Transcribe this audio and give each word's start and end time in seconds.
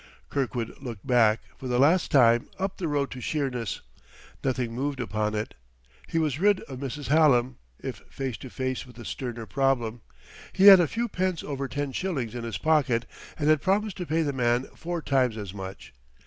Kirkwood 0.31 0.73
looked 0.81 1.05
back, 1.05 1.41
for 1.59 1.67
the 1.67 1.77
last 1.77 2.09
time, 2.09 2.49
up 2.57 2.77
the 2.77 2.87
road 2.87 3.11
to 3.11 3.21
Sheerness. 3.21 3.81
Nothing 4.43 4.73
moved 4.73 4.99
upon 4.99 5.35
it. 5.35 5.53
He 6.09 6.17
was 6.17 6.39
rid 6.39 6.61
of 6.61 6.79
Mrs. 6.79 7.09
Hallam, 7.09 7.57
if 7.79 7.97
face 8.09 8.35
to 8.37 8.49
face 8.49 8.83
with 8.87 8.97
a 8.97 9.05
sterner 9.05 9.45
problem. 9.45 10.01
He 10.53 10.65
had 10.65 10.79
a 10.79 10.87
few 10.87 11.07
pence 11.07 11.43
over 11.43 11.67
ten 11.67 11.91
shillings 11.91 12.33
in 12.33 12.43
his 12.43 12.57
pocket, 12.57 13.05
and 13.37 13.47
had 13.47 13.61
promised 13.61 13.97
to 13.97 14.07
pay 14.07 14.23
the 14.23 14.33
man 14.33 14.63
four 14.75 15.03
times 15.03 15.37
as 15.37 15.53
much. 15.53 15.93